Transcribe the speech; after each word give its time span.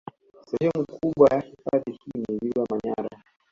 Sehemu 0.49 0.85
kubwa 0.93 1.27
ya 1.33 1.39
hifadhi 1.39 1.91
hii 1.91 2.23
ni 2.29 2.37
ziwa 2.37 2.65
Manyara 2.69 3.17